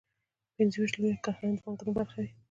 [0.55, 2.29] پنځه ویشت لویې کارخانې د بانکونو برخه وې